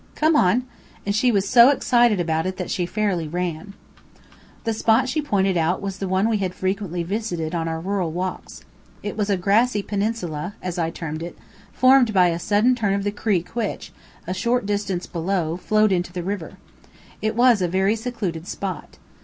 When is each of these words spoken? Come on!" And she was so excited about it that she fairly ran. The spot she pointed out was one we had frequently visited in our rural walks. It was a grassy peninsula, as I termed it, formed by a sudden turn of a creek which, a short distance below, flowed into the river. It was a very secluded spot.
Come 0.15 0.35
on!" 0.35 0.63
And 1.05 1.13
she 1.15 1.31
was 1.31 1.47
so 1.47 1.69
excited 1.69 2.19
about 2.19 2.47
it 2.47 2.57
that 2.57 2.71
she 2.71 2.87
fairly 2.87 3.27
ran. 3.27 3.75
The 4.63 4.73
spot 4.73 5.07
she 5.07 5.21
pointed 5.21 5.57
out 5.57 5.79
was 5.79 6.01
one 6.03 6.27
we 6.27 6.37
had 6.37 6.55
frequently 6.55 7.03
visited 7.03 7.53
in 7.53 7.67
our 7.67 7.79
rural 7.79 8.11
walks. 8.11 8.63
It 9.03 9.15
was 9.15 9.29
a 9.29 9.37
grassy 9.37 9.83
peninsula, 9.83 10.55
as 10.59 10.79
I 10.79 10.89
termed 10.89 11.21
it, 11.21 11.37
formed 11.71 12.13
by 12.15 12.29
a 12.29 12.39
sudden 12.39 12.73
turn 12.73 12.95
of 12.99 13.05
a 13.05 13.11
creek 13.11 13.49
which, 13.55 13.91
a 14.25 14.33
short 14.33 14.65
distance 14.65 15.05
below, 15.05 15.55
flowed 15.55 15.91
into 15.91 16.11
the 16.11 16.23
river. 16.23 16.53
It 17.21 17.35
was 17.35 17.61
a 17.61 17.67
very 17.67 17.95
secluded 17.95 18.47
spot. 18.47 18.97